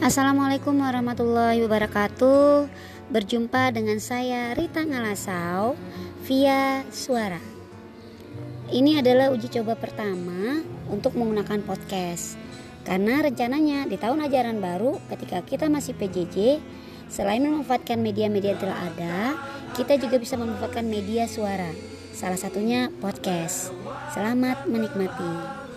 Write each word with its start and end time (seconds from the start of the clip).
Assalamualaikum 0.00 0.80
warahmatullahi 0.80 1.60
wabarakatuh. 1.60 2.72
Berjumpa 3.12 3.68
dengan 3.68 4.00
saya 4.00 4.56
Rita 4.56 4.80
Ngalasau 4.80 5.76
Via 6.24 6.88
suara. 6.88 7.36
Ini 8.72 9.04
adalah 9.04 9.28
uji 9.28 9.52
coba 9.52 9.76
pertama 9.76 10.64
Untuk 10.88 11.20
menggunakan 11.20 11.60
podcast. 11.68 12.40
Karena 12.80 13.20
rencananya 13.20 13.84
di 13.84 14.00
tahun 14.00 14.24
ajaran 14.24 14.56
baru 14.64 14.96
Ketika 15.12 15.44
kita 15.44 15.68
masih 15.68 15.92
PJJ 15.92 16.64
Selain 17.12 17.44
memanfaatkan 17.44 18.00
media-media 18.00 18.56
yang 18.56 18.62
telah 18.64 18.80
ada 18.80 19.36
Kita 19.76 20.00
juga 20.00 20.16
bisa 20.16 20.40
memanfaatkan 20.40 20.88
media 20.88 21.28
suara. 21.28 21.76
Salah 22.16 22.40
satunya 22.40 22.88
podcast. 23.04 23.68
Selamat 24.16 24.64
menikmati. 24.64 25.68